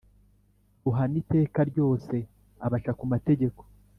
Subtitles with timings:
[0.83, 2.15] ruhana iteka ryose
[2.65, 3.61] abaca ku mategeko.